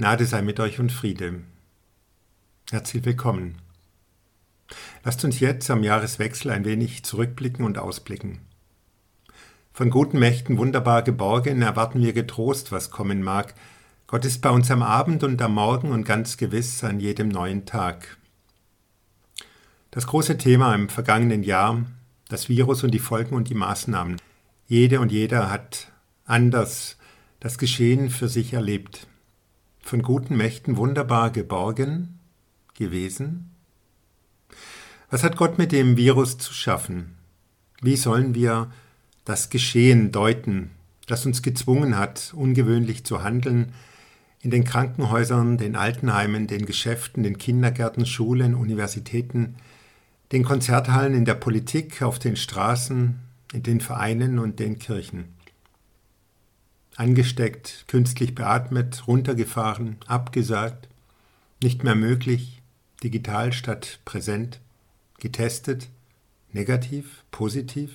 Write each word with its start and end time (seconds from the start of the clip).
Gnade 0.00 0.24
sei 0.24 0.40
mit 0.40 0.58
euch 0.60 0.80
und 0.80 0.90
Friede. 0.92 1.42
Herzlich 2.70 3.04
willkommen. 3.04 3.58
Lasst 5.04 5.26
uns 5.26 5.40
jetzt 5.40 5.70
am 5.70 5.82
Jahreswechsel 5.82 6.52
ein 6.52 6.64
wenig 6.64 7.02
zurückblicken 7.02 7.66
und 7.66 7.76
ausblicken. 7.76 8.38
Von 9.74 9.90
guten 9.90 10.18
Mächten 10.18 10.56
wunderbar 10.56 11.02
geborgen 11.02 11.60
erwarten 11.60 12.00
wir 12.00 12.14
getrost, 12.14 12.72
was 12.72 12.90
kommen 12.90 13.22
mag. 13.22 13.52
Gott 14.06 14.24
ist 14.24 14.40
bei 14.40 14.48
uns 14.48 14.70
am 14.70 14.82
Abend 14.82 15.22
und 15.22 15.42
am 15.42 15.52
Morgen 15.52 15.90
und 15.92 16.04
ganz 16.04 16.38
gewiss 16.38 16.82
an 16.82 16.98
jedem 16.98 17.28
neuen 17.28 17.66
Tag. 17.66 18.16
Das 19.90 20.06
große 20.06 20.38
Thema 20.38 20.74
im 20.74 20.88
vergangenen 20.88 21.42
Jahr, 21.42 21.84
das 22.30 22.48
Virus 22.48 22.84
und 22.84 22.92
die 22.92 23.00
Folgen 23.00 23.34
und 23.34 23.50
die 23.50 23.54
Maßnahmen. 23.54 24.16
Jede 24.66 24.98
und 24.98 25.12
jeder 25.12 25.50
hat 25.50 25.92
anders 26.24 26.96
das 27.38 27.58
Geschehen 27.58 28.08
für 28.08 28.30
sich 28.30 28.54
erlebt 28.54 29.06
von 29.82 30.02
guten 30.02 30.36
Mächten 30.36 30.76
wunderbar 30.76 31.30
geborgen 31.30 32.18
gewesen? 32.74 33.50
Was 35.10 35.24
hat 35.24 35.36
Gott 35.36 35.58
mit 35.58 35.72
dem 35.72 35.96
Virus 35.96 36.38
zu 36.38 36.52
schaffen? 36.52 37.16
Wie 37.82 37.96
sollen 37.96 38.34
wir 38.34 38.70
das 39.24 39.50
Geschehen 39.50 40.12
deuten, 40.12 40.70
das 41.06 41.26
uns 41.26 41.42
gezwungen 41.42 41.98
hat, 41.98 42.32
ungewöhnlich 42.34 43.04
zu 43.04 43.22
handeln, 43.22 43.72
in 44.42 44.50
den 44.50 44.64
Krankenhäusern, 44.64 45.58
den 45.58 45.76
Altenheimen, 45.76 46.46
den 46.46 46.64
Geschäften, 46.64 47.22
den 47.22 47.36
Kindergärten, 47.36 48.06
Schulen, 48.06 48.54
Universitäten, 48.54 49.56
den 50.32 50.44
Konzerthallen, 50.44 51.14
in 51.14 51.24
der 51.24 51.34
Politik, 51.34 52.02
auf 52.02 52.18
den 52.18 52.36
Straßen, 52.36 53.18
in 53.52 53.62
den 53.62 53.80
Vereinen 53.80 54.38
und 54.38 54.60
den 54.60 54.78
Kirchen 54.78 55.39
angesteckt, 56.96 57.84
künstlich 57.88 58.34
beatmet, 58.34 59.06
runtergefahren, 59.06 59.96
abgesagt, 60.06 60.88
nicht 61.62 61.84
mehr 61.84 61.94
möglich, 61.94 62.60
digital 63.02 63.52
statt 63.52 64.00
präsent, 64.04 64.60
getestet, 65.18 65.88
negativ, 66.52 67.24
positiv, 67.30 67.90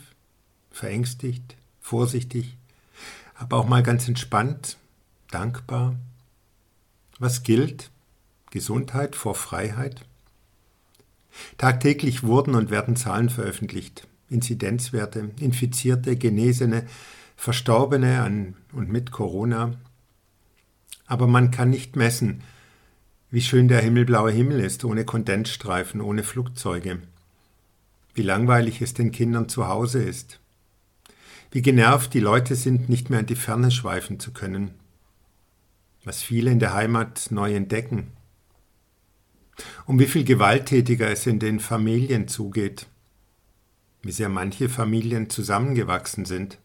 verängstigt, 0.72 1.56
vorsichtig, 1.82 2.58
aber 3.36 3.58
auch 3.58 3.68
mal 3.68 3.84
ganz 3.84 4.08
entspannt, 4.08 4.78
dankbar. 5.30 5.96
Was 7.20 7.44
gilt? 7.44 7.90
Gesundheit 8.52 9.16
vor 9.16 9.36
Freiheit? 9.36 10.06
Tagtäglich 11.58 12.24
wurden 12.24 12.56
und 12.56 12.70
werden 12.70 12.96
Zahlen 12.96 13.30
veröffentlicht, 13.30 14.08
Inzidenzwerte, 14.30 15.32
Infizierte, 15.40 16.16
Genesene, 16.16 16.86
Verstorbene 17.36 18.22
an 18.22 18.56
und 18.76 18.92
mit 18.92 19.12
Corona. 19.12 19.74
Aber 21.08 21.28
man 21.28 21.52
kann 21.52 21.70
nicht 21.70 21.96
messen, 21.96 22.44
wie 23.32 23.42
schön 23.42 23.68
der 23.68 23.82
himmelblaue 23.82 24.32
Himmel 24.32 24.60
ist, 24.60 24.86
ohne 24.86 25.06
Kondensstreifen, 25.06 26.02
ohne 26.02 26.24
Flugzeuge. 26.24 27.00
Wie 28.14 28.22
langweilig 28.22 28.82
es 28.82 28.94
den 28.94 29.12
Kindern 29.12 29.50
zu 29.50 29.68
Hause 29.68 30.02
ist. 30.02 30.40
Wie 31.52 31.62
genervt 31.62 32.14
die 32.14 32.20
Leute 32.20 32.56
sind, 32.56 32.90
nicht 32.90 33.10
mehr 33.10 33.22
in 33.22 33.26
die 33.26 33.36
Ferne 33.36 33.72
schweifen 33.72 34.20
zu 34.20 34.32
können. 34.32 34.72
Was 36.04 36.22
viele 36.22 36.52
in 36.52 36.60
der 36.60 36.74
Heimat 36.74 37.28
neu 37.32 37.54
entdecken. 37.56 38.12
Um 39.86 40.00
wie 40.00 40.08
viel 40.08 40.24
gewalttätiger 40.24 41.10
es 41.10 41.26
in 41.26 41.40
den 41.40 41.60
Familien 41.60 42.28
zugeht. 42.28 42.88
Wie 44.02 44.12
sehr 44.12 44.30
manche 44.30 44.70
Familien 44.70 45.30
zusammengewachsen 45.30 46.26
sind. 46.26 46.60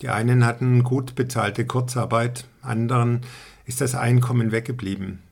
Die 0.00 0.08
einen 0.08 0.44
hatten 0.44 0.84
gut 0.84 1.14
bezahlte 1.16 1.66
Kurzarbeit, 1.66 2.46
anderen 2.62 3.22
ist 3.64 3.80
das 3.80 3.94
Einkommen 3.94 4.52
weggeblieben. 4.52 5.22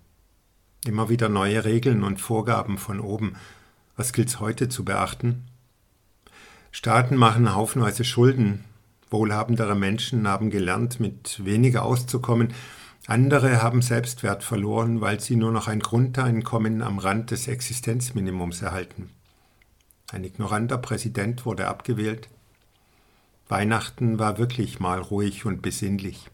Immer 0.84 1.08
wieder 1.08 1.28
neue 1.28 1.64
Regeln 1.64 2.02
und 2.02 2.20
Vorgaben 2.20 2.76
von 2.76 3.00
oben. 3.00 3.36
Was 3.96 4.12
gilt's 4.12 4.40
heute 4.40 4.68
zu 4.68 4.84
beachten? 4.84 5.44
Staaten 6.72 7.16
machen 7.16 7.54
haufenweise 7.54 8.04
Schulden. 8.04 8.64
Wohlhabendere 9.08 9.76
Menschen 9.76 10.26
haben 10.28 10.50
gelernt, 10.50 11.00
mit 11.00 11.44
weniger 11.44 11.84
auszukommen. 11.84 12.52
Andere 13.06 13.62
haben 13.62 13.82
Selbstwert 13.82 14.42
verloren, 14.42 15.00
weil 15.00 15.20
sie 15.20 15.36
nur 15.36 15.52
noch 15.52 15.68
ein 15.68 15.80
Grundeinkommen 15.80 16.82
am 16.82 16.98
Rand 16.98 17.30
des 17.30 17.46
Existenzminimums 17.46 18.62
erhalten. 18.62 19.10
Ein 20.12 20.24
ignoranter 20.24 20.78
Präsident 20.78 21.46
wurde 21.46 21.68
abgewählt. 21.68 22.28
Weihnachten 23.48 24.18
war 24.18 24.38
wirklich 24.38 24.80
mal 24.80 25.00
ruhig 25.00 25.44
und 25.44 25.62
besinnlich. 25.62 26.28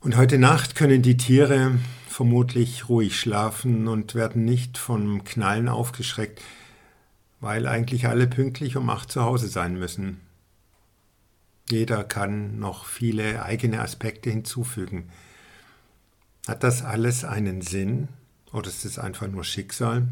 Und 0.00 0.16
heute 0.16 0.38
Nacht 0.38 0.76
können 0.76 1.02
die 1.02 1.16
Tiere 1.16 1.78
vermutlich 2.08 2.88
ruhig 2.88 3.18
schlafen 3.18 3.88
und 3.88 4.14
werden 4.14 4.44
nicht 4.44 4.78
vom 4.78 5.24
Knallen 5.24 5.68
aufgeschreckt, 5.68 6.40
weil 7.40 7.66
eigentlich 7.66 8.06
alle 8.06 8.28
pünktlich 8.28 8.76
um 8.76 8.88
acht 8.88 9.10
zu 9.10 9.22
Hause 9.22 9.48
sein 9.48 9.76
müssen. 9.76 10.20
Jeder 11.68 12.04
kann 12.04 12.60
noch 12.60 12.86
viele 12.86 13.42
eigene 13.42 13.80
Aspekte 13.80 14.30
hinzufügen. 14.30 15.10
Hat 16.46 16.62
das 16.62 16.84
alles 16.84 17.24
einen 17.24 17.60
Sinn 17.60 18.06
oder 18.52 18.68
ist 18.68 18.84
es 18.84 19.00
einfach 19.00 19.26
nur 19.26 19.42
Schicksal? 19.42 20.06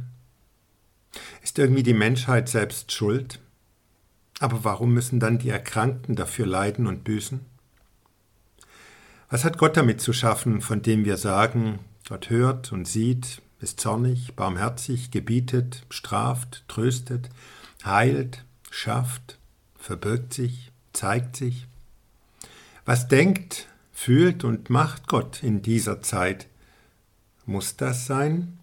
Ist 1.42 1.60
irgendwie 1.60 1.84
die 1.84 1.94
Menschheit 1.94 2.48
selbst 2.48 2.90
schuld? 2.90 3.38
Aber 4.44 4.62
warum 4.62 4.92
müssen 4.92 5.20
dann 5.20 5.38
die 5.38 5.48
Erkrankten 5.48 6.16
dafür 6.16 6.44
leiden 6.44 6.86
und 6.86 7.02
büßen? 7.02 7.40
Was 9.30 9.42
hat 9.42 9.56
Gott 9.56 9.78
damit 9.78 10.02
zu 10.02 10.12
schaffen, 10.12 10.60
von 10.60 10.82
dem 10.82 11.06
wir 11.06 11.16
sagen, 11.16 11.78
Gott 12.10 12.28
hört 12.28 12.70
und 12.70 12.86
sieht, 12.86 13.40
ist 13.60 13.80
zornig, 13.80 14.34
barmherzig, 14.36 15.10
gebietet, 15.10 15.86
straft, 15.88 16.62
tröstet, 16.68 17.30
heilt, 17.86 18.44
schafft, 18.70 19.38
verbirgt 19.78 20.34
sich, 20.34 20.72
zeigt 20.92 21.36
sich? 21.36 21.66
Was 22.84 23.08
denkt, 23.08 23.66
fühlt 23.92 24.44
und 24.44 24.68
macht 24.68 25.08
Gott 25.08 25.42
in 25.42 25.62
dieser 25.62 26.02
Zeit? 26.02 26.48
Muss 27.46 27.76
das 27.76 28.04
sein? 28.04 28.58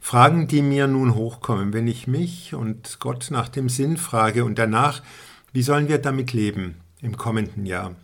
Fragen, 0.00 0.48
die 0.48 0.62
mir 0.62 0.86
nun 0.86 1.14
hochkommen, 1.14 1.72
wenn 1.72 1.86
ich 1.86 2.06
mich 2.06 2.54
und 2.54 2.98
Gott 3.00 3.28
nach 3.30 3.48
dem 3.48 3.68
Sinn 3.68 3.96
frage 3.96 4.44
und 4.44 4.58
danach, 4.58 5.02
wie 5.52 5.62
sollen 5.62 5.88
wir 5.88 5.98
damit 5.98 6.32
leben 6.32 6.76
im 7.00 7.16
kommenden 7.16 7.66
Jahr? 7.66 7.94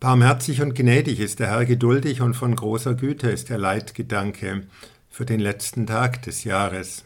Barmherzig 0.00 0.62
und 0.62 0.74
gnädig 0.74 1.18
ist 1.18 1.40
der 1.40 1.48
Herr 1.48 1.64
geduldig 1.64 2.20
und 2.20 2.34
von 2.34 2.54
großer 2.54 2.94
Güte 2.94 3.28
ist 3.30 3.50
der 3.50 3.58
Leitgedanke 3.58 4.66
für 5.10 5.26
den 5.26 5.40
letzten 5.40 5.86
Tag 5.86 6.22
des 6.22 6.44
Jahres. 6.44 7.04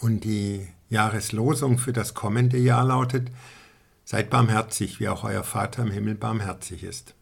Und 0.00 0.24
die 0.24 0.66
Jahreslosung 0.90 1.78
für 1.78 1.92
das 1.92 2.14
kommende 2.14 2.58
Jahr 2.58 2.84
lautet, 2.84 3.30
Seid 4.08 4.30
barmherzig, 4.30 5.00
wie 5.00 5.08
auch 5.08 5.24
euer 5.24 5.42
Vater 5.42 5.82
im 5.82 5.90
Himmel 5.90 6.14
barmherzig 6.14 6.84
ist. 6.84 7.15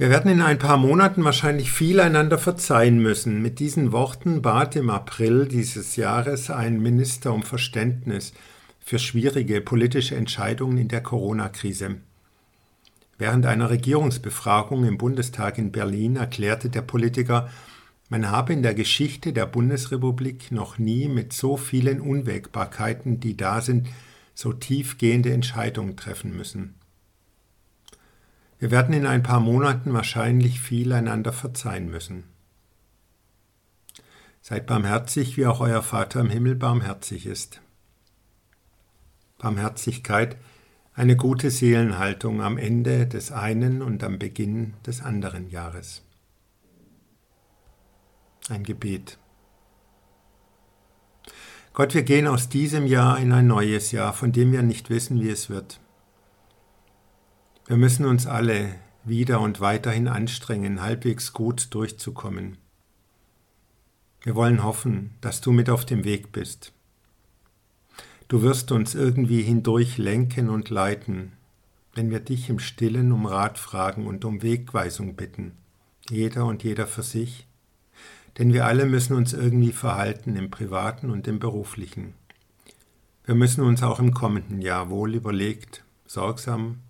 Wir 0.00 0.08
werden 0.08 0.30
in 0.30 0.40
ein 0.40 0.58
paar 0.58 0.78
Monaten 0.78 1.24
wahrscheinlich 1.24 1.72
viel 1.72 2.00
einander 2.00 2.38
verzeihen 2.38 3.02
müssen. 3.02 3.42
Mit 3.42 3.58
diesen 3.58 3.92
Worten 3.92 4.40
bat 4.40 4.74
im 4.74 4.88
April 4.88 5.46
dieses 5.46 5.96
Jahres 5.96 6.48
ein 6.48 6.80
Minister 6.80 7.34
um 7.34 7.42
Verständnis 7.42 8.32
für 8.78 8.98
schwierige 8.98 9.60
politische 9.60 10.16
Entscheidungen 10.16 10.78
in 10.78 10.88
der 10.88 11.02
Corona-Krise. 11.02 11.96
Während 13.18 13.44
einer 13.44 13.68
Regierungsbefragung 13.68 14.86
im 14.86 14.96
Bundestag 14.96 15.58
in 15.58 15.70
Berlin 15.70 16.16
erklärte 16.16 16.70
der 16.70 16.80
Politiker, 16.80 17.50
man 18.08 18.30
habe 18.30 18.54
in 18.54 18.62
der 18.62 18.72
Geschichte 18.72 19.34
der 19.34 19.44
Bundesrepublik 19.44 20.50
noch 20.50 20.78
nie 20.78 21.08
mit 21.08 21.34
so 21.34 21.58
vielen 21.58 22.00
Unwägbarkeiten, 22.00 23.20
die 23.20 23.36
da 23.36 23.60
sind, 23.60 23.86
so 24.34 24.54
tiefgehende 24.54 25.30
Entscheidungen 25.30 25.98
treffen 25.98 26.34
müssen. 26.34 26.79
Wir 28.60 28.70
werden 28.70 28.94
in 28.94 29.06
ein 29.06 29.22
paar 29.22 29.40
Monaten 29.40 29.94
wahrscheinlich 29.94 30.60
viel 30.60 30.92
einander 30.92 31.32
verzeihen 31.32 31.90
müssen. 31.90 32.24
Seid 34.42 34.66
barmherzig, 34.66 35.38
wie 35.38 35.46
auch 35.46 35.60
euer 35.60 35.82
Vater 35.82 36.20
im 36.20 36.28
Himmel 36.28 36.56
barmherzig 36.56 37.24
ist. 37.24 37.62
Barmherzigkeit, 39.38 40.36
eine 40.92 41.16
gute 41.16 41.50
Seelenhaltung 41.50 42.42
am 42.42 42.58
Ende 42.58 43.06
des 43.06 43.32
einen 43.32 43.80
und 43.80 44.04
am 44.04 44.18
Beginn 44.18 44.74
des 44.86 45.00
anderen 45.00 45.48
Jahres. 45.48 46.02
Ein 48.50 48.62
Gebet. 48.62 49.16
Gott, 51.72 51.94
wir 51.94 52.02
gehen 52.02 52.26
aus 52.26 52.50
diesem 52.50 52.86
Jahr 52.86 53.18
in 53.18 53.32
ein 53.32 53.46
neues 53.46 53.90
Jahr, 53.90 54.12
von 54.12 54.32
dem 54.32 54.52
wir 54.52 54.62
nicht 54.62 54.90
wissen, 54.90 55.22
wie 55.22 55.30
es 55.30 55.48
wird. 55.48 55.80
Wir 57.70 57.76
müssen 57.76 58.04
uns 58.04 58.26
alle 58.26 58.74
wieder 59.04 59.40
und 59.40 59.60
weiterhin 59.60 60.08
anstrengen, 60.08 60.82
halbwegs 60.82 61.32
gut 61.32 61.68
durchzukommen. 61.72 62.56
Wir 64.22 64.34
wollen 64.34 64.64
hoffen, 64.64 65.14
dass 65.20 65.40
du 65.40 65.52
mit 65.52 65.70
auf 65.70 65.84
dem 65.84 66.02
Weg 66.02 66.32
bist. 66.32 66.72
Du 68.26 68.42
wirst 68.42 68.72
uns 68.72 68.96
irgendwie 68.96 69.42
hindurch 69.42 69.98
lenken 69.98 70.50
und 70.50 70.68
leiten, 70.68 71.30
wenn 71.94 72.10
wir 72.10 72.18
dich 72.18 72.50
im 72.50 72.58
stillen 72.58 73.12
um 73.12 73.24
Rat 73.24 73.56
fragen 73.56 74.08
und 74.08 74.24
um 74.24 74.42
Wegweisung 74.42 75.14
bitten, 75.14 75.52
jeder 76.08 76.46
und 76.46 76.64
jeder 76.64 76.88
für 76.88 77.04
sich, 77.04 77.46
denn 78.38 78.52
wir 78.52 78.66
alle 78.66 78.84
müssen 78.84 79.14
uns 79.14 79.32
irgendwie 79.32 79.70
verhalten 79.70 80.34
im 80.34 80.50
privaten 80.50 81.08
und 81.08 81.28
im 81.28 81.38
beruflichen. 81.38 82.14
Wir 83.24 83.36
müssen 83.36 83.62
uns 83.62 83.84
auch 83.84 84.00
im 84.00 84.12
kommenden 84.12 84.60
Jahr 84.60 84.90
wohl 84.90 85.14
überlegt, 85.14 85.84
sorgsam 86.04 86.80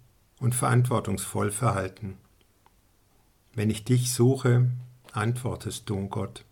und 0.40 0.54
verantwortungsvoll 0.54 1.52
verhalten. 1.52 2.16
Wenn 3.54 3.70
ich 3.70 3.84
dich 3.84 4.12
suche, 4.12 4.70
antwortest 5.12 5.88
du, 5.88 6.08
Gott. 6.08 6.44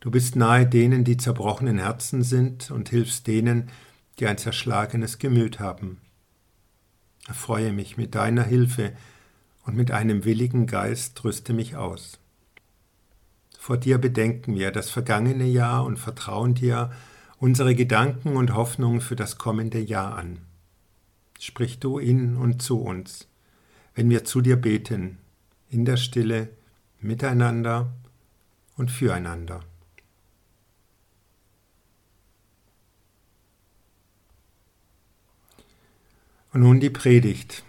Du 0.00 0.10
bist 0.10 0.36
nahe 0.36 0.66
denen, 0.66 1.04
die 1.04 1.16
zerbrochenen 1.16 1.78
Herzen 1.78 2.22
sind 2.22 2.70
und 2.70 2.90
hilfst 2.90 3.26
denen, 3.26 3.70
die 4.18 4.26
ein 4.26 4.38
zerschlagenes 4.38 5.18
Gemüt 5.18 5.60
haben. 5.60 6.00
Erfreue 7.26 7.72
mich 7.72 7.96
mit 7.96 8.14
deiner 8.14 8.42
Hilfe 8.42 8.92
und 9.64 9.76
mit 9.76 9.90
einem 9.90 10.24
willigen 10.24 10.66
Geist 10.66 11.24
rüste 11.24 11.54
mich 11.54 11.76
aus. 11.76 12.18
Vor 13.58 13.78
dir 13.78 13.96
bedenken 13.96 14.56
wir 14.56 14.72
das 14.72 14.90
vergangene 14.90 15.46
Jahr 15.46 15.86
und 15.86 15.98
vertrauen 15.98 16.54
dir 16.54 16.92
unsere 17.38 17.74
Gedanken 17.74 18.36
und 18.36 18.54
Hoffnungen 18.54 19.00
für 19.00 19.16
das 19.16 19.38
kommende 19.38 19.80
Jahr 19.80 20.16
an. 20.18 20.38
Sprich 21.46 21.78
du 21.78 21.98
in 21.98 22.38
und 22.38 22.62
zu 22.62 22.80
uns, 22.80 23.28
wenn 23.94 24.08
wir 24.08 24.24
zu 24.24 24.40
dir 24.40 24.56
beten, 24.56 25.18
in 25.68 25.84
der 25.84 25.98
Stille, 25.98 26.48
miteinander 27.00 27.92
und 28.78 28.90
füreinander. 28.90 29.60
Und 36.54 36.62
nun 36.62 36.80
die 36.80 36.88
Predigt. 36.88 37.62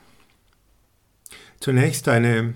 Zunächst 1.60 2.08
eine 2.08 2.54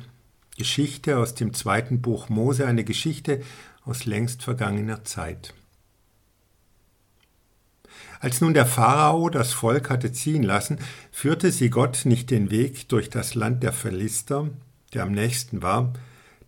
Geschichte 0.58 1.18
aus 1.18 1.36
dem 1.36 1.54
zweiten 1.54 2.02
Buch 2.02 2.30
Mose, 2.30 2.66
eine 2.66 2.86
Geschichte 2.86 3.44
aus 3.84 4.06
längst 4.06 4.42
vergangener 4.42 5.04
Zeit. 5.04 5.54
Als 8.20 8.42
nun 8.42 8.54
der 8.54 8.66
Pharao 8.66 9.30
das 9.30 9.54
Volk 9.54 9.90
hatte 9.90 10.12
ziehen 10.12 10.44
lassen, 10.44 10.80
führte 11.12 11.52
sie 11.52 11.70
Gott 11.70 12.02
nicht 12.04 12.30
den 12.32 12.52
Weg 12.52 12.90
durch 12.90 13.10
das 13.10 13.34
Land 13.34 13.64
der 13.64 13.72
Philister, 13.72 14.50
der 14.94 15.04
am 15.04 15.14
nächsten 15.14 15.62
war, 15.62 15.94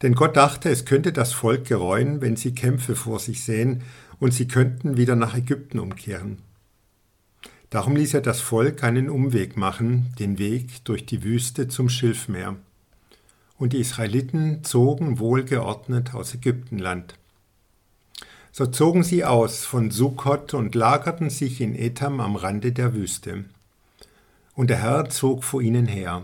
denn 0.01 0.15
Gott 0.15 0.35
dachte, 0.35 0.69
es 0.69 0.85
könnte 0.85 1.13
das 1.13 1.31
Volk 1.31 1.65
gereuen, 1.65 2.21
wenn 2.21 2.35
sie 2.35 2.53
Kämpfe 2.53 2.95
vor 2.95 3.19
sich 3.19 3.43
sehen, 3.43 3.83
und 4.19 4.33
sie 4.33 4.47
könnten 4.47 4.97
wieder 4.97 5.15
nach 5.15 5.35
Ägypten 5.35 5.79
umkehren. 5.79 6.39
Darum 7.69 7.95
ließ 7.95 8.13
er 8.15 8.21
das 8.21 8.41
Volk 8.41 8.83
einen 8.83 9.09
Umweg 9.09 9.57
machen, 9.57 10.13
den 10.19 10.37
Weg 10.37 10.83
durch 10.85 11.05
die 11.05 11.23
Wüste 11.23 11.67
zum 11.67 11.89
Schilfmeer. 11.89 12.57
Und 13.57 13.73
die 13.73 13.79
Israeliten 13.79 14.63
zogen 14.63 15.19
wohlgeordnet 15.19 16.13
aus 16.13 16.35
Ägyptenland. 16.35 17.15
So 18.53 18.65
zogen 18.65 19.03
sie 19.03 19.23
aus 19.23 19.63
von 19.63 19.91
Sukkot 19.91 20.53
und 20.53 20.75
lagerten 20.75 21.29
sich 21.29 21.61
in 21.61 21.73
Etam 21.73 22.19
am 22.19 22.35
Rande 22.35 22.73
der 22.73 22.93
Wüste. 22.93 23.45
Und 24.55 24.69
der 24.69 24.77
Herr 24.77 25.09
zog 25.09 25.45
vor 25.45 25.61
ihnen 25.61 25.85
her, 25.85 26.23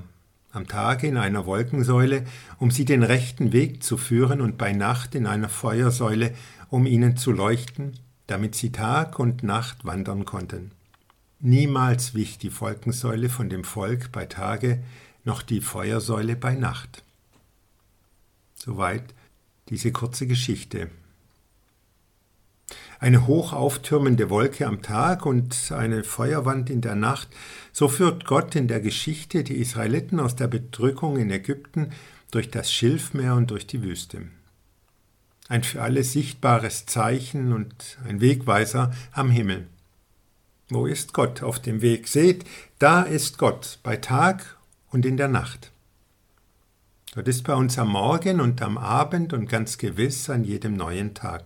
am 0.51 0.67
Tage 0.67 1.07
in 1.07 1.15
einer 1.15 1.45
Wolkensäule, 1.45 2.25
um 2.59 2.69
sie 2.69 2.83
den 2.83 3.03
rechten 3.03 3.53
Weg 3.53 3.81
zu 3.81 3.95
führen, 3.95 4.41
und 4.41 4.57
bei 4.57 4.73
Nacht 4.73 5.15
in 5.15 5.25
einer 5.25 5.47
Feuersäule, 5.47 6.33
um 6.69 6.85
ihnen 6.85 7.15
zu 7.15 7.31
leuchten, 7.31 7.97
damit 8.27 8.55
sie 8.55 8.73
Tag 8.73 9.19
und 9.19 9.43
Nacht 9.43 9.85
wandern 9.85 10.25
konnten. 10.25 10.71
Niemals 11.39 12.13
wich 12.13 12.37
die 12.39 12.59
Wolkensäule 12.59 13.29
von 13.29 13.49
dem 13.49 13.63
Volk 13.63 14.11
bei 14.11 14.25
Tage, 14.25 14.83
noch 15.23 15.41
die 15.41 15.61
Feuersäule 15.61 16.35
bei 16.35 16.55
Nacht. 16.55 17.03
Soweit 18.55 19.03
diese 19.69 19.91
kurze 19.93 20.27
Geschichte. 20.27 20.89
Eine 22.99 23.27
hoch 23.27 23.53
auftürmende 23.53 24.29
Wolke 24.29 24.65
am 24.65 24.81
Tag 24.81 25.25
und 25.25 25.71
eine 25.71 26.03
Feuerwand 26.03 26.69
in 26.69 26.81
der 26.81 26.95
Nacht, 26.95 27.27
so 27.71 27.87
führt 27.87 28.25
Gott 28.25 28.55
in 28.55 28.67
der 28.67 28.81
Geschichte 28.81 29.43
die 29.43 29.57
Israeliten 29.57 30.19
aus 30.19 30.35
der 30.35 30.47
Bedrückung 30.47 31.17
in 31.17 31.29
Ägypten 31.29 31.91
durch 32.31 32.49
das 32.49 32.71
Schilfmeer 32.71 33.35
und 33.35 33.51
durch 33.51 33.67
die 33.67 33.83
Wüste. 33.83 34.23
Ein 35.47 35.63
für 35.63 35.81
alle 35.81 36.03
sichtbares 36.03 36.87
Zeichen 36.87 37.53
und 37.53 37.97
ein 38.07 38.19
Wegweiser 38.19 38.91
am 39.11 39.29
Himmel. 39.29 39.67
Wo 40.69 40.87
ist 40.87 41.13
Gott 41.13 41.43
auf 41.43 41.59
dem 41.59 41.81
Weg? 41.81 42.07
Seht, 42.07 42.45
da 42.79 43.03
ist 43.03 43.37
Gott 43.37 43.79
bei 43.83 43.95
Tag 43.95 44.57
und 44.89 45.05
in 45.05 45.17
der 45.17 45.29
Nacht. 45.29 45.71
Gott 47.13 47.27
ist 47.27 47.43
bei 47.43 47.53
uns 47.53 47.77
am 47.77 47.89
Morgen 47.89 48.41
und 48.41 48.61
am 48.61 48.77
Abend 48.77 49.33
und 49.33 49.47
ganz 49.47 49.77
gewiss 49.77 50.29
an 50.29 50.43
jedem 50.43 50.75
neuen 50.75 51.13
Tag. 51.13 51.45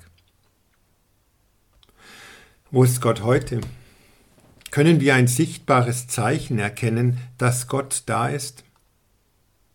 Wo 2.73 2.85
ist 2.85 3.01
Gott 3.01 3.21
heute? 3.21 3.59
Können 4.71 5.01
wir 5.01 5.15
ein 5.15 5.27
sichtbares 5.27 6.07
Zeichen 6.07 6.57
erkennen, 6.57 7.18
dass 7.38 7.68
Gott 7.68 8.03
da 8.06 8.29
ist? 8.29 8.63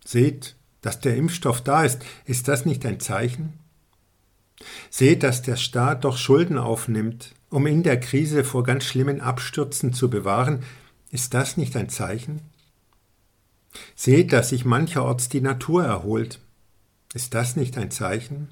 Seht, 0.03 0.57
dass 0.81 1.01
der 1.01 1.15
Impfstoff 1.15 1.61
da 1.61 1.85
ist, 1.85 2.03
ist 2.25 2.49
das 2.49 2.65
nicht 2.65 2.87
ein 2.87 2.99
Zeichen? 2.99 3.53
Seht, 4.89 5.25
dass 5.25 5.43
der 5.43 5.57
Staat 5.57 6.05
doch 6.05 6.17
Schulden 6.17 6.57
aufnimmt, 6.57 7.35
um 7.51 7.67
in 7.67 7.83
der 7.83 8.01
Krise 8.01 8.45
vor 8.45 8.65
ganz 8.65 8.85
schlimmen 8.85 9.21
Abstürzen 9.21 9.93
zu 9.93 10.09
bewahren, 10.09 10.63
ist 11.11 11.35
das 11.35 11.59
nicht 11.59 11.77
ein 11.77 11.91
Zeichen? 11.91 12.41
Seht, 13.95 14.33
dass 14.33 14.49
sich 14.49 14.65
mancherorts 14.65 15.29
die 15.29 15.43
Natur 15.43 15.85
erholt. 15.85 16.41
Ist 17.13 17.35
das 17.35 17.57
nicht 17.57 17.77
ein 17.77 17.91
Zeichen? 17.91 18.49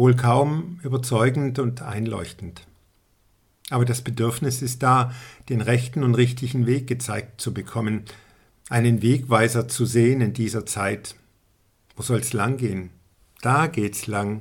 Wohl 0.00 0.16
kaum 0.16 0.80
überzeugend 0.82 1.58
und 1.58 1.82
einleuchtend. 1.82 2.66
Aber 3.68 3.84
das 3.84 4.00
Bedürfnis 4.00 4.62
ist 4.62 4.82
da, 4.82 5.12
den 5.50 5.60
rechten 5.60 6.04
und 6.04 6.14
richtigen 6.14 6.66
Weg 6.66 6.86
gezeigt 6.86 7.38
zu 7.38 7.52
bekommen, 7.52 8.06
einen 8.70 9.02
Wegweiser 9.02 9.68
zu 9.68 9.84
sehen 9.84 10.22
in 10.22 10.32
dieser 10.32 10.64
Zeit. 10.64 11.16
Wo 11.96 12.02
soll's 12.02 12.32
lang 12.32 12.56
gehen? 12.56 12.88
Da 13.42 13.66
geht's 13.66 14.06
lang. 14.06 14.40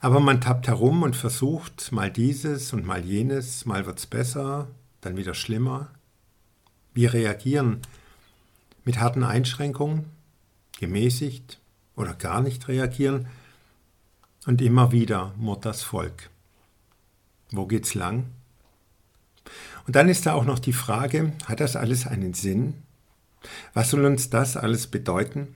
Aber 0.00 0.18
man 0.18 0.40
tappt 0.40 0.66
herum 0.66 1.04
und 1.04 1.14
versucht 1.14 1.92
mal 1.92 2.10
dieses 2.10 2.72
und 2.72 2.84
mal 2.84 3.04
jenes, 3.04 3.64
mal 3.64 3.86
wird's 3.86 4.06
besser, 4.06 4.66
dann 5.02 5.16
wieder 5.16 5.34
schlimmer. 5.34 5.92
Wir 6.94 7.12
reagieren 7.12 7.82
mit 8.84 8.98
harten 8.98 9.22
Einschränkungen, 9.22 10.06
gemäßigt 10.80 11.60
oder 11.94 12.14
gar 12.14 12.42
nicht 12.42 12.66
reagieren 12.66 13.28
und 14.46 14.60
immer 14.60 14.92
wieder 14.92 15.32
murrt 15.36 15.64
das 15.64 15.82
Volk. 15.82 16.30
Wo 17.50 17.66
geht's 17.66 17.94
lang? 17.94 18.26
Und 19.86 19.96
dann 19.96 20.08
ist 20.08 20.26
da 20.26 20.34
auch 20.34 20.44
noch 20.44 20.58
die 20.58 20.72
Frage, 20.72 21.32
hat 21.46 21.60
das 21.60 21.76
alles 21.76 22.06
einen 22.06 22.34
Sinn? 22.34 22.74
Was 23.72 23.90
soll 23.90 24.04
uns 24.04 24.30
das 24.30 24.56
alles 24.56 24.86
bedeuten? 24.86 25.54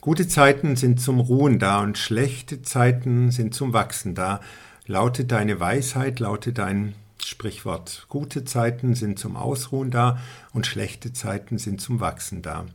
Gute 0.00 0.26
Zeiten 0.26 0.76
sind 0.76 1.00
zum 1.00 1.20
Ruhen 1.20 1.58
da 1.58 1.80
und 1.80 1.98
schlechte 1.98 2.62
Zeiten 2.62 3.30
sind 3.30 3.54
zum 3.54 3.72
Wachsen 3.72 4.14
da. 4.14 4.40
Lautet 4.86 5.30
deine 5.30 5.60
Weisheit, 5.60 6.18
lautet 6.18 6.58
dein 6.58 6.94
Sprichwort. 7.22 8.06
Gute 8.08 8.44
Zeiten 8.44 8.94
sind 8.94 9.18
zum 9.18 9.36
Ausruhen 9.36 9.90
da 9.90 10.18
und 10.52 10.66
schlechte 10.66 11.12
Zeiten 11.12 11.58
sind 11.58 11.80
zum 11.80 12.00
Wachsen 12.00 12.42
da. 12.42 12.66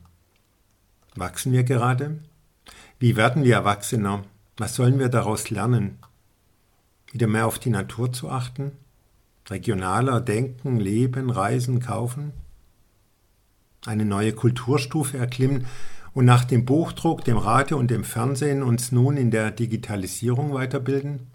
Wachsen 1.15 1.51
wir 1.51 1.63
gerade? 1.63 2.20
Wie 3.00 3.15
werden 3.15 3.44
wir 3.44 3.56
Erwachsener? 3.56 4.24
Was 4.57 4.75
sollen 4.75 4.97
wir 4.97 5.09
daraus 5.09 5.51
lernen? 5.51 5.99
Wieder 7.11 7.27
mehr 7.27 7.45
auf 7.45 7.59
die 7.59 7.69
Natur 7.69 8.11
zu 8.11 8.29
achten? 8.29 8.71
Regionaler 9.47 10.19
denken, 10.19 10.79
leben, 10.79 11.29
reisen, 11.29 11.79
kaufen? 11.79 12.33
Eine 13.85 14.03
neue 14.03 14.33
Kulturstufe 14.33 15.17
erklimmen, 15.17 15.67
und 16.13 16.25
nach 16.25 16.45
dem 16.45 16.65
Buchdruck, 16.65 17.23
dem 17.23 17.37
Radio 17.37 17.77
und 17.77 17.91
dem 17.91 18.03
Fernsehen 18.03 18.63
uns 18.63 18.91
nun 18.91 19.17
in 19.17 19.29
der 19.29 19.51
Digitalisierung 19.51 20.51
weiterbilden? 20.51 21.27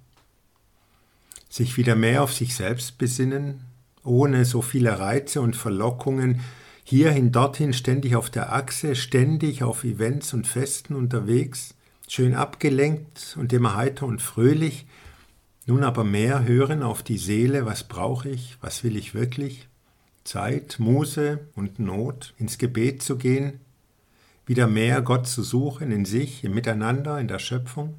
Sich 1.49 1.77
wieder 1.77 1.95
mehr 1.95 2.25
auf 2.25 2.33
sich 2.33 2.57
selbst 2.57 2.99
besinnen, 2.99 3.61
ohne 4.03 4.45
so 4.45 4.61
viele 4.61 4.99
Reize 4.99 5.41
und 5.41 5.55
Verlockungen, 5.55 6.41
hierhin, 6.83 7.31
dorthin, 7.31 7.73
ständig 7.73 8.17
auf 8.17 8.29
der 8.29 8.53
Achse, 8.53 8.97
ständig 8.97 9.63
auf 9.63 9.85
Events 9.85 10.35
und 10.35 10.49
Festen 10.49 10.97
unterwegs, 10.97 11.77
schön 12.09 12.35
abgelenkt 12.35 13.37
und 13.39 13.53
immer 13.53 13.77
heiter 13.77 14.07
und 14.07 14.21
fröhlich, 14.21 14.87
nun 15.67 15.85
aber 15.85 16.05
mehr 16.05 16.45
hören 16.45 16.83
auf 16.83 17.03
die 17.03 17.19
Seele, 17.19 17.67
was 17.67 17.85
brauche 17.85 18.29
ich, 18.29 18.59
was 18.61 18.83
will 18.85 18.97
ich 18.97 19.15
wirklich? 19.15 19.69
Zeit, 20.25 20.77
Muse 20.79 21.41
und 21.55 21.79
Not, 21.79 22.35
ins 22.39 22.59
Gebet 22.59 23.03
zu 23.03 23.17
gehen, 23.17 23.61
wieder 24.47 24.67
mehr 24.67 25.03
Gott 25.03 25.27
zu 25.27 25.43
suchen 25.43 25.91
in 25.93 26.05
sich, 26.05 26.45
im 26.45 26.55
Miteinander, 26.55 27.19
in 27.19 27.29
der 27.29 27.39
Schöpfung? 27.39 27.95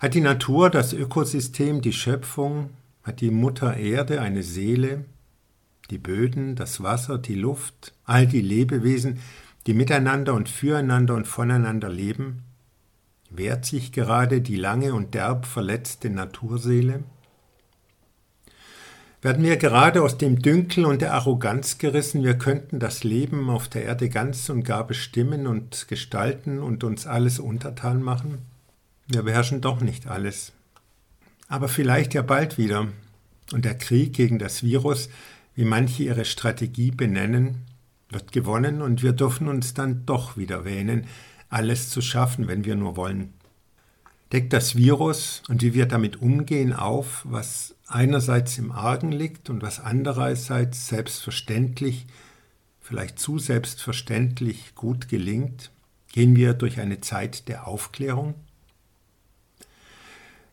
Hat 0.00 0.14
die 0.14 0.20
Natur, 0.20 0.70
das 0.70 0.92
Ökosystem, 0.92 1.80
die 1.80 1.92
Schöpfung, 1.92 2.70
hat 3.02 3.20
die 3.20 3.30
Mutter 3.30 3.76
Erde 3.76 4.20
eine 4.20 4.42
Seele, 4.42 5.04
die 5.90 5.98
Böden, 5.98 6.56
das 6.56 6.82
Wasser, 6.82 7.18
die 7.18 7.34
Luft, 7.34 7.94
all 8.04 8.26
die 8.26 8.40
Lebewesen, 8.40 9.20
die 9.66 9.74
miteinander 9.74 10.34
und 10.34 10.48
füreinander 10.48 11.14
und 11.14 11.26
voneinander 11.26 11.88
leben? 11.88 12.44
Wehrt 13.30 13.64
sich 13.64 13.92
gerade 13.92 14.40
die 14.40 14.56
lange 14.56 14.94
und 14.94 15.14
derb 15.14 15.46
verletzte 15.46 16.10
Naturseele? 16.10 17.02
Werden 19.22 19.42
wir 19.42 19.56
gerade 19.56 20.02
aus 20.02 20.18
dem 20.18 20.42
Dünkel 20.42 20.84
und 20.84 21.00
der 21.00 21.14
Arroganz 21.14 21.78
gerissen, 21.78 22.22
wir 22.22 22.34
könnten 22.34 22.78
das 22.78 23.04
Leben 23.04 23.48
auf 23.48 23.68
der 23.68 23.84
Erde 23.84 24.10
ganz 24.10 24.50
und 24.50 24.64
gar 24.64 24.86
bestimmen 24.86 25.46
und 25.46 25.88
gestalten 25.88 26.58
und 26.58 26.84
uns 26.84 27.06
alles 27.06 27.38
untertan 27.38 28.02
machen? 28.02 28.42
Wir 29.08 29.22
beherrschen 29.22 29.62
doch 29.62 29.80
nicht 29.80 30.06
alles. 30.08 30.52
Aber 31.48 31.68
vielleicht 31.68 32.12
ja 32.12 32.20
bald 32.20 32.58
wieder. 32.58 32.88
Und 33.52 33.64
der 33.64 33.78
Krieg 33.78 34.12
gegen 34.12 34.38
das 34.38 34.62
Virus, 34.62 35.08
wie 35.54 35.64
manche 35.64 36.02
ihre 36.02 36.26
Strategie 36.26 36.90
benennen, 36.90 37.62
wird 38.14 38.32
gewonnen 38.32 38.80
und 38.80 39.02
wir 39.02 39.12
dürfen 39.12 39.48
uns 39.48 39.74
dann 39.74 40.06
doch 40.06 40.36
wieder 40.36 40.64
wähnen, 40.64 41.06
alles 41.50 41.90
zu 41.90 42.00
schaffen, 42.00 42.48
wenn 42.48 42.64
wir 42.64 42.76
nur 42.76 42.96
wollen. 42.96 43.34
Deckt 44.32 44.52
das 44.52 44.74
Virus 44.74 45.42
und 45.48 45.62
wie 45.62 45.74
wir 45.74 45.86
damit 45.86 46.20
umgehen 46.20 46.72
auf, 46.72 47.22
was 47.24 47.76
einerseits 47.86 48.58
im 48.58 48.72
Argen 48.72 49.12
liegt 49.12 49.50
und 49.50 49.62
was 49.62 49.78
andererseits 49.78 50.88
selbstverständlich, 50.88 52.06
vielleicht 52.80 53.18
zu 53.18 53.38
selbstverständlich 53.38 54.74
gut 54.74 55.08
gelingt, 55.08 55.70
gehen 56.12 56.34
wir 56.36 56.54
durch 56.54 56.80
eine 56.80 57.00
Zeit 57.00 57.48
der 57.48 57.68
Aufklärung. 57.68 58.34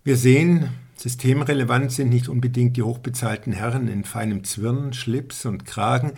Wir 0.03 0.17
sehen, 0.17 0.69
systemrelevant 0.95 1.91
sind 1.91 2.09
nicht 2.09 2.27
unbedingt 2.27 2.77
die 2.77 2.83
hochbezahlten 2.83 3.53
Herren 3.53 3.87
in 3.87 4.03
feinem 4.03 4.43
Zwirn, 4.43 4.93
Schlips 4.93 5.45
und 5.45 5.65
Kragen, 5.65 6.13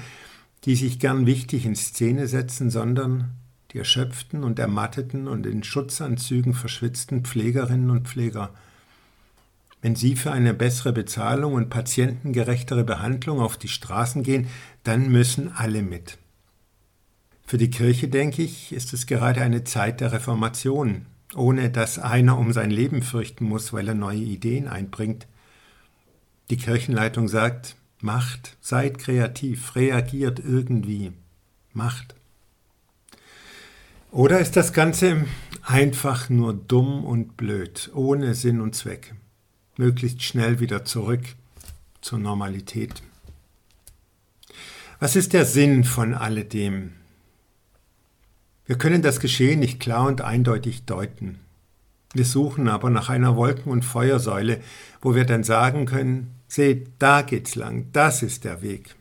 die 0.65 0.75
sich 0.75 1.00
gern 1.00 1.25
wichtig 1.25 1.65
in 1.65 1.75
Szene 1.75 2.27
setzen, 2.27 2.70
sondern 2.70 3.32
die 3.72 3.79
erschöpften 3.79 4.43
und 4.43 4.60
ermatteten 4.60 5.27
und 5.27 5.46
in 5.46 5.63
Schutzanzügen 5.63 6.53
verschwitzten 6.53 7.24
Pflegerinnen 7.24 7.89
und 7.89 8.08
Pfleger. 8.08 8.51
Wenn 9.82 9.96
sie 9.96 10.15
für 10.15 10.32
eine 10.32 10.53
bessere 10.53 10.93
Bezahlung 10.93 11.55
und 11.55 11.70
patientengerechtere 11.70 12.86
Behandlung 12.86 13.41
auf 13.41 13.58
die 13.58 13.67
Straßen 13.67 14.24
gehen, 14.24 14.48
dann 14.84 15.12
müssen 15.12 15.51
alle 15.53 15.82
mit. 15.82 16.17
Für 17.46 17.58
die 17.58 17.70
Kirche, 17.70 18.08
denke 18.08 18.43
ich, 18.43 18.72
ist 18.72 18.93
es 18.93 19.08
gerade 19.08 19.41
eine 19.41 19.65
Zeit 19.65 20.00
der 20.00 20.13
Reformation, 20.13 21.05
ohne 21.36 21.70
dass 21.70 22.00
einer 22.00 22.38
um 22.38 22.53
sein 22.53 22.72
Leben 22.72 23.01
fürchten 23.01 23.43
muss, 23.43 23.74
weil 23.74 23.88
er 23.88 23.96
neue 23.96 24.20
Ideen 24.20 24.70
einbringt. 24.70 25.27
Die 26.50 26.58
Kirchenleitung 26.58 27.27
sagt, 27.27 27.75
macht, 28.03 28.57
seid 28.62 29.00
kreativ, 29.00 29.75
reagiert 29.75 30.39
irgendwie, 30.39 31.13
macht. 31.74 32.15
Oder 34.12 34.39
ist 34.39 34.55
das 34.55 34.74
Ganze 34.74 35.25
einfach 35.63 36.29
nur 36.29 36.53
dumm 36.53 37.03
und 37.03 37.36
blöd, 37.38 37.89
ohne 37.95 38.36
Sinn 38.36 38.62
und 38.62 38.75
Zweck? 38.75 39.15
Möglichst 39.77 40.22
schnell 40.22 40.60
wieder 40.60 40.86
zurück 40.86 41.24
zur 42.01 42.19
Normalität. 42.19 43.01
Was 45.00 45.15
ist 45.15 45.33
der 45.33 45.45
Sinn 45.45 45.83
von 45.83 46.13
alledem? 46.13 46.91
Wir 48.65 48.77
können 48.77 49.01
das 49.01 49.19
Geschehen 49.19 49.60
nicht 49.60 49.79
klar 49.79 50.07
und 50.07 50.22
eindeutig 50.22 50.86
deuten. 50.86 51.39
Wir 52.13 52.25
suchen 52.25 52.67
aber 52.67 52.89
nach 52.91 53.10
einer 53.10 53.36
Wolken- 53.36 53.72
und 53.72 53.83
Feuersäule, 53.83 54.62
wo 55.01 55.15
wir 55.15 55.25
dann 55.25 55.43
sagen 55.43 55.86
können, 55.86 56.36
seht, 56.53 56.88
da 57.00 57.24
geht's 57.24 57.55
lang, 57.55 57.88
das 57.93 58.22
ist 58.22 58.43
der 58.43 58.62
Weg. 58.62 58.95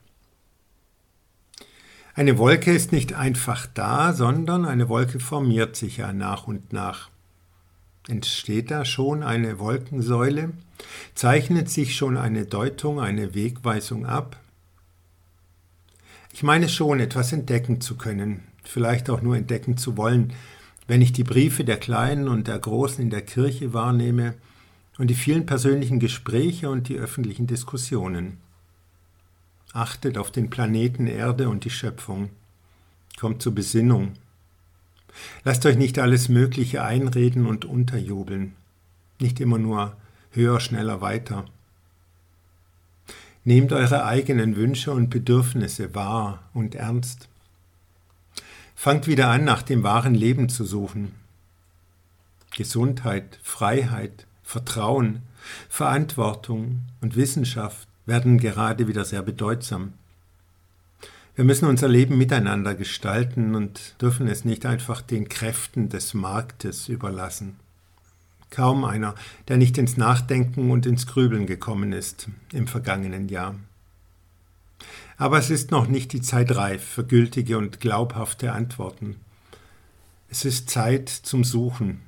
Eine 2.14 2.38
Wolke 2.38 2.72
ist 2.72 2.92
nicht 2.92 3.14
einfach 3.14 3.66
da, 3.66 4.12
sondern 4.12 4.64
eine 4.64 4.88
Wolke 4.88 5.20
formiert 5.20 5.76
sich 5.76 5.98
ja 5.98 6.12
nach 6.12 6.46
und 6.46 6.72
nach. 6.72 7.10
Entsteht 8.08 8.70
da 8.70 8.84
schon 8.84 9.22
eine 9.22 9.58
Wolkensäule? 9.58 10.52
Zeichnet 11.14 11.70
sich 11.70 11.94
schon 11.94 12.16
eine 12.16 12.46
Deutung, 12.46 13.00
eine 13.00 13.34
Wegweisung 13.34 14.06
ab? 14.06 14.36
Ich 16.32 16.42
meine 16.42 16.68
schon, 16.68 17.00
etwas 17.00 17.32
entdecken 17.32 17.80
zu 17.80 17.96
können, 17.96 18.42
vielleicht 18.64 19.10
auch 19.10 19.20
nur 19.20 19.36
entdecken 19.36 19.76
zu 19.76 19.96
wollen, 19.96 20.32
wenn 20.86 21.02
ich 21.02 21.12
die 21.12 21.24
Briefe 21.24 21.64
der 21.64 21.76
Kleinen 21.76 22.28
und 22.28 22.48
der 22.48 22.58
Großen 22.58 23.02
in 23.02 23.10
der 23.10 23.22
Kirche 23.22 23.72
wahrnehme 23.72 24.34
und 24.98 25.08
die 25.08 25.14
vielen 25.14 25.46
persönlichen 25.46 26.00
Gespräche 26.00 26.70
und 26.70 26.88
die 26.88 26.98
öffentlichen 26.98 27.46
Diskussionen. 27.46 28.38
Achtet 29.72 30.18
auf 30.18 30.30
den 30.30 30.50
Planeten 30.50 31.06
Erde 31.06 31.48
und 31.48 31.64
die 31.64 31.70
Schöpfung. 31.70 32.30
Kommt 33.18 33.42
zur 33.42 33.54
Besinnung. 33.54 34.12
Lasst 35.44 35.64
euch 35.66 35.76
nicht 35.76 35.98
alles 35.98 36.28
Mögliche 36.28 36.82
einreden 36.82 37.46
und 37.46 37.64
unterjubeln. 37.64 38.54
Nicht 39.18 39.40
immer 39.40 39.58
nur 39.58 39.96
höher, 40.30 40.60
schneller, 40.60 41.00
weiter. 41.00 41.44
Nehmt 43.44 43.72
eure 43.72 44.04
eigenen 44.04 44.56
Wünsche 44.56 44.92
und 44.92 45.10
Bedürfnisse 45.10 45.94
wahr 45.94 46.42
und 46.54 46.74
ernst. 46.74 47.28
Fangt 48.74 49.06
wieder 49.06 49.28
an, 49.28 49.44
nach 49.44 49.62
dem 49.62 49.82
wahren 49.82 50.14
Leben 50.14 50.48
zu 50.48 50.64
suchen. 50.64 51.14
Gesundheit, 52.56 53.38
Freiheit, 53.42 54.26
Vertrauen, 54.52 55.22
Verantwortung 55.70 56.80
und 57.00 57.16
Wissenschaft 57.16 57.88
werden 58.04 58.36
gerade 58.36 58.86
wieder 58.86 59.06
sehr 59.06 59.22
bedeutsam. 59.22 59.94
Wir 61.34 61.44
müssen 61.44 61.66
unser 61.66 61.88
Leben 61.88 62.18
miteinander 62.18 62.74
gestalten 62.74 63.54
und 63.54 63.94
dürfen 64.02 64.28
es 64.28 64.44
nicht 64.44 64.66
einfach 64.66 65.00
den 65.00 65.30
Kräften 65.30 65.88
des 65.88 66.12
Marktes 66.12 66.90
überlassen. 66.90 67.56
Kaum 68.50 68.84
einer, 68.84 69.14
der 69.48 69.56
nicht 69.56 69.78
ins 69.78 69.96
Nachdenken 69.96 70.70
und 70.70 70.84
ins 70.84 71.06
Grübeln 71.06 71.46
gekommen 71.46 71.92
ist 71.92 72.28
im 72.52 72.66
vergangenen 72.66 73.30
Jahr. 73.30 73.54
Aber 75.16 75.38
es 75.38 75.48
ist 75.48 75.70
noch 75.70 75.88
nicht 75.88 76.12
die 76.12 76.20
Zeit 76.20 76.54
reif 76.54 76.84
für 76.84 77.04
gültige 77.04 77.56
und 77.56 77.80
glaubhafte 77.80 78.52
Antworten. 78.52 79.16
Es 80.28 80.44
ist 80.44 80.68
Zeit 80.68 81.08
zum 81.08 81.42
Suchen, 81.42 82.02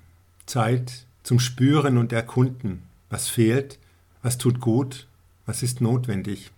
Zeit 0.44 1.06
zum 1.24 1.40
Spüren 1.40 1.98
und 1.98 2.12
Erkunden, 2.12 2.84
was 3.10 3.28
fehlt, 3.28 3.78
was 4.22 4.38
tut 4.38 4.60
gut 4.60 5.08
was 5.46 5.62
ist 5.62 5.80
notwendig? 5.80 6.50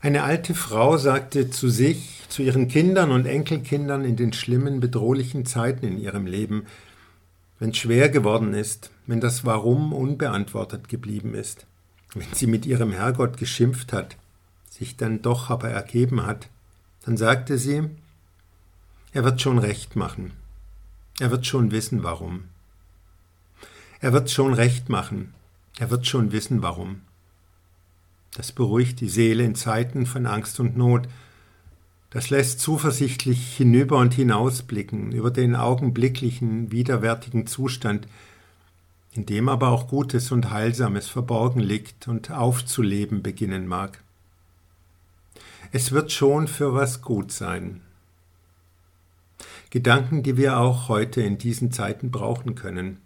Eine 0.00 0.24
alte 0.24 0.54
Frau 0.54 0.96
sagte 0.96 1.48
zu 1.48 1.68
sich, 1.68 2.22
zu 2.28 2.42
ihren 2.42 2.68
Kindern 2.68 3.12
und 3.12 3.24
Enkelkindern 3.24 4.04
in 4.04 4.16
den 4.16 4.32
schlimmen, 4.32 4.80
bedrohlichen 4.80 5.46
Zeiten 5.46 5.86
in 5.86 5.98
ihrem 5.98 6.26
Leben, 6.26 6.66
wenn 7.60 7.70
es 7.70 7.78
schwer 7.78 8.08
geworden 8.08 8.52
ist, 8.52 8.90
wenn 9.06 9.20
das 9.20 9.44
Warum 9.44 9.92
unbeantwortet 9.92 10.88
geblieben 10.88 11.34
ist, 11.34 11.66
wenn 12.14 12.26
sie 12.32 12.48
mit 12.48 12.66
ihrem 12.66 12.92
Herrgott 12.92 13.36
geschimpft 13.36 13.92
hat, 13.92 14.16
sich 14.68 14.96
dann 14.96 15.22
doch 15.22 15.50
aber 15.50 15.70
ergeben 15.70 16.26
hat, 16.26 16.48
dann 17.04 17.16
sagte 17.16 17.56
sie, 17.56 17.82
er 19.12 19.24
wird 19.24 19.40
schon 19.40 19.58
recht 19.58 19.94
machen, 19.94 20.32
er 21.20 21.30
wird 21.30 21.46
schon 21.46 21.70
wissen 21.70 22.02
warum. 22.02 22.44
Er 24.02 24.12
wird 24.12 24.32
schon 24.32 24.52
recht 24.52 24.88
machen, 24.88 25.32
er 25.78 25.88
wird 25.90 26.08
schon 26.08 26.32
wissen, 26.32 26.60
warum. 26.60 27.02
Das 28.34 28.50
beruhigt 28.50 29.00
die 29.00 29.08
Seele 29.08 29.44
in 29.44 29.54
Zeiten 29.54 30.06
von 30.06 30.26
Angst 30.26 30.58
und 30.58 30.76
Not. 30.76 31.06
Das 32.10 32.28
lässt 32.28 32.58
zuversichtlich 32.58 33.56
hinüber 33.56 33.98
und 33.98 34.12
hinausblicken 34.12 35.12
über 35.12 35.30
den 35.30 35.54
augenblicklichen, 35.54 36.72
widerwärtigen 36.72 37.46
Zustand, 37.46 38.08
in 39.12 39.24
dem 39.24 39.48
aber 39.48 39.68
auch 39.68 39.86
Gutes 39.86 40.32
und 40.32 40.50
Heilsames 40.50 41.06
verborgen 41.06 41.60
liegt 41.60 42.08
und 42.08 42.32
aufzuleben 42.32 43.22
beginnen 43.22 43.68
mag. 43.68 44.02
Es 45.70 45.92
wird 45.92 46.10
schon 46.10 46.48
für 46.48 46.74
was 46.74 47.02
gut 47.02 47.30
sein. 47.30 47.82
Gedanken, 49.70 50.24
die 50.24 50.36
wir 50.36 50.58
auch 50.58 50.88
heute 50.88 51.22
in 51.22 51.38
diesen 51.38 51.70
Zeiten 51.70 52.10
brauchen 52.10 52.56
können. 52.56 52.98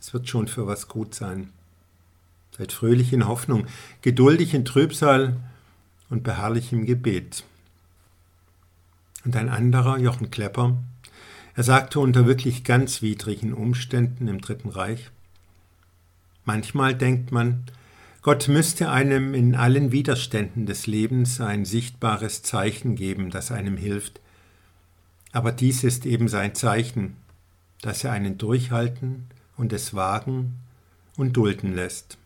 Es 0.00 0.12
wird 0.12 0.28
schon 0.28 0.48
für 0.48 0.66
was 0.66 0.88
gut 0.88 1.14
sein. 1.14 1.50
Seid 2.56 2.72
fröhlich 2.72 3.12
in 3.12 3.26
Hoffnung, 3.26 3.66
geduldig 4.02 4.54
in 4.54 4.64
Trübsal 4.64 5.36
und 6.10 6.22
beharrlich 6.22 6.72
im 6.72 6.86
Gebet. 6.86 7.44
Und 9.24 9.36
ein 9.36 9.48
anderer, 9.48 9.98
Jochen 9.98 10.30
Klepper, 10.30 10.76
er 11.54 11.64
sagte 11.64 12.00
unter 12.00 12.26
wirklich 12.26 12.64
ganz 12.64 13.02
widrigen 13.02 13.52
Umständen 13.52 14.28
im 14.28 14.40
Dritten 14.40 14.68
Reich, 14.68 15.10
manchmal 16.44 16.94
denkt 16.94 17.32
man, 17.32 17.64
Gott 18.22 18.48
müsste 18.48 18.90
einem 18.90 19.34
in 19.34 19.54
allen 19.54 19.92
Widerständen 19.92 20.66
des 20.66 20.86
Lebens 20.86 21.40
ein 21.40 21.64
sichtbares 21.64 22.42
Zeichen 22.42 22.96
geben, 22.96 23.30
das 23.30 23.52
einem 23.52 23.76
hilft. 23.76 24.20
Aber 25.32 25.52
dies 25.52 25.84
ist 25.84 26.06
eben 26.06 26.28
sein 26.28 26.54
Zeichen, 26.54 27.16
dass 27.80 28.02
er 28.04 28.12
einen 28.12 28.38
durchhalten 28.38 29.26
und 29.58 29.72
es 29.74 29.92
wagen 29.92 30.54
und 31.16 31.36
dulden 31.36 31.74
lässt. 31.74 32.16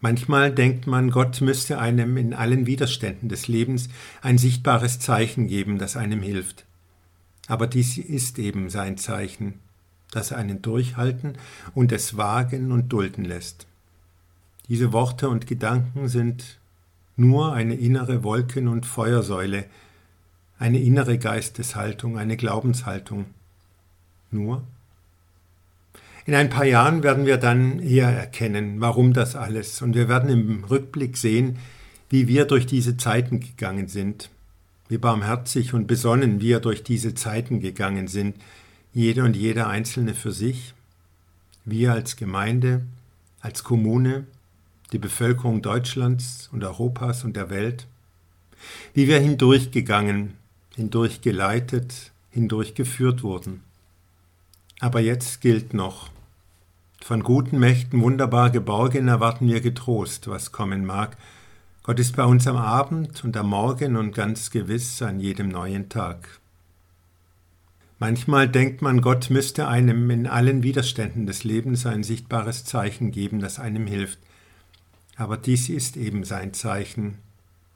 Manchmal 0.00 0.52
denkt 0.52 0.86
man, 0.86 1.10
Gott 1.10 1.40
müsste 1.40 1.78
einem 1.78 2.18
in 2.18 2.34
allen 2.34 2.66
Widerständen 2.66 3.28
des 3.30 3.48
Lebens 3.48 3.88
ein 4.20 4.36
sichtbares 4.36 5.00
Zeichen 5.00 5.48
geben, 5.48 5.78
das 5.78 5.96
einem 5.96 6.20
hilft. 6.20 6.66
Aber 7.46 7.66
dies 7.66 7.96
ist 7.98 8.38
eben 8.38 8.68
sein 8.68 8.98
Zeichen, 8.98 9.60
das 10.10 10.32
einen 10.32 10.60
durchhalten 10.60 11.38
und 11.74 11.90
es 11.90 12.16
wagen 12.16 12.70
und 12.70 12.90
dulden 12.90 13.24
lässt. 13.24 13.66
Diese 14.68 14.92
Worte 14.92 15.28
und 15.28 15.46
Gedanken 15.46 16.08
sind 16.08 16.58
nur 17.16 17.52
eine 17.52 17.74
innere 17.74 18.22
Wolken- 18.24 18.68
und 18.68 18.86
Feuersäule, 18.86 19.64
eine 20.58 20.80
innere 20.80 21.18
Geisteshaltung, 21.18 22.18
eine 22.18 22.36
Glaubenshaltung. 22.36 23.26
Nur? 24.30 24.64
In 26.26 26.34
ein 26.34 26.48
paar 26.48 26.64
Jahren 26.64 27.02
werden 27.02 27.26
wir 27.26 27.36
dann 27.36 27.80
eher 27.80 28.08
erkennen, 28.08 28.80
warum 28.80 29.12
das 29.12 29.36
alles, 29.36 29.82
und 29.82 29.94
wir 29.94 30.08
werden 30.08 30.30
im 30.30 30.64
Rückblick 30.64 31.18
sehen, 31.18 31.58
wie 32.08 32.28
wir 32.28 32.46
durch 32.46 32.64
diese 32.64 32.96
Zeiten 32.96 33.40
gegangen 33.40 33.88
sind, 33.88 34.30
wie 34.88 34.96
barmherzig 34.96 35.74
und 35.74 35.86
besonnen 35.86 36.40
wir 36.40 36.60
durch 36.60 36.82
diese 36.82 37.14
Zeiten 37.14 37.60
gegangen 37.60 38.08
sind, 38.08 38.36
jede 38.94 39.22
und 39.22 39.36
jeder 39.36 39.68
Einzelne 39.68 40.14
für 40.14 40.32
sich, 40.32 40.72
wir 41.66 41.92
als 41.92 42.16
Gemeinde, 42.16 42.86
als 43.40 43.62
Kommune, 43.62 44.24
die 44.92 44.98
Bevölkerung 44.98 45.60
Deutschlands 45.60 46.48
und 46.52 46.64
Europas 46.64 47.24
und 47.24 47.36
der 47.36 47.50
Welt, 47.50 47.86
wie 48.94 49.08
wir 49.08 49.18
hindurchgegangen, 49.18 50.34
hindurchgeleitet, 50.74 52.12
hindurchgeführt 52.30 53.22
wurden. 53.22 53.62
Aber 54.80 55.00
jetzt 55.00 55.40
gilt 55.40 55.74
noch, 55.74 56.13
von 57.04 57.22
guten 57.22 57.58
Mächten 57.58 58.00
wunderbar 58.00 58.48
geborgen 58.48 59.08
erwarten 59.08 59.46
wir 59.46 59.60
getrost, 59.60 60.26
was 60.26 60.52
kommen 60.52 60.86
mag. 60.86 61.18
Gott 61.82 62.00
ist 62.00 62.16
bei 62.16 62.24
uns 62.24 62.46
am 62.46 62.56
Abend 62.56 63.22
und 63.24 63.36
am 63.36 63.50
Morgen 63.50 63.96
und 63.96 64.14
ganz 64.14 64.50
gewiss 64.50 65.02
an 65.02 65.20
jedem 65.20 65.50
neuen 65.50 65.90
Tag. 65.90 66.40
Manchmal 67.98 68.48
denkt 68.48 68.80
man, 68.80 69.02
Gott 69.02 69.28
müsste 69.28 69.68
einem 69.68 70.08
in 70.08 70.26
allen 70.26 70.62
Widerständen 70.62 71.26
des 71.26 71.44
Lebens 71.44 71.84
ein 71.84 72.04
sichtbares 72.04 72.64
Zeichen 72.64 73.10
geben, 73.10 73.38
das 73.38 73.58
einem 73.58 73.86
hilft. 73.86 74.18
Aber 75.16 75.36
dies 75.36 75.68
ist 75.68 75.98
eben 75.98 76.24
sein 76.24 76.54
Zeichen, 76.54 77.18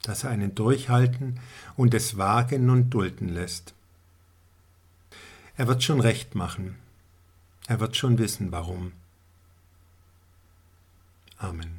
das 0.01 0.25
einen 0.25 0.55
durchhalten 0.55 1.39
und 1.77 1.93
es 1.93 2.17
wagen 2.17 2.71
und 2.71 2.89
dulden 2.89 3.29
lässt. 3.29 3.75
Er 5.55 5.67
wird 5.67 5.83
schon 5.83 5.99
recht 5.99 6.33
machen. 6.33 6.77
Er 7.67 7.79
wird 7.79 7.95
schon 7.95 8.17
wissen, 8.17 8.51
warum. 8.51 8.93
Amen. 11.41 11.78